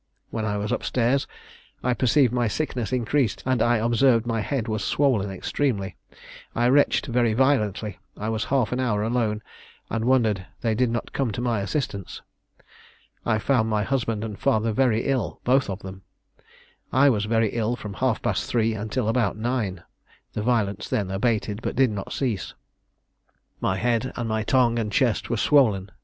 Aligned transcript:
When 0.31 0.45
I 0.45 0.57
was 0.57 0.71
up 0.71 0.83
stairs 0.83 1.27
I 1.83 1.93
perceived 1.93 2.33
my 2.33 2.47
sickness 2.47 2.91
increased, 2.91 3.43
and 3.45 3.61
I 3.61 3.77
observed 3.77 4.25
my 4.25 4.41
head 4.41 4.67
was 4.67 4.83
swollen 4.83 5.29
extremely. 5.29 5.95
I 6.55 6.69
retched 6.69 7.05
very 7.05 7.33
violently: 7.33 7.99
I 8.17 8.29
was 8.29 8.45
half 8.45 8.71
an 8.71 8.79
hour 8.79 9.03
alone, 9.03 9.43
and 9.91 10.05
wondered 10.05 10.47
they 10.61 10.73
did 10.73 10.89
not 10.89 11.13
come 11.13 11.31
to 11.33 11.39
my 11.41 11.59
assistance. 11.61 12.23
I 13.27 13.37
found 13.37 13.69
my 13.69 13.83
husband 13.83 14.23
and 14.23 14.39
father 14.39 14.71
very 14.71 15.03
ill 15.05 15.39
both 15.43 15.69
of 15.69 15.83
them. 15.83 16.01
I 16.91 17.07
was 17.11 17.25
very 17.25 17.49
ill 17.49 17.75
from 17.75 17.93
half 17.93 18.23
past 18.23 18.49
three 18.49 18.73
until 18.73 19.07
about 19.07 19.37
nine; 19.37 19.83
the 20.33 20.41
violence 20.41 20.87
then 20.89 21.11
abated, 21.11 21.61
but 21.61 21.75
did 21.75 21.91
not 21.91 22.11
cease. 22.11 22.55
My 23.59 23.77
head 23.77 24.11
and 24.15 24.27
my 24.27 24.41
tongue 24.41 24.79
and 24.79 24.91
chest 24.91 25.29
were 25.29 25.37
swollen. 25.37 25.91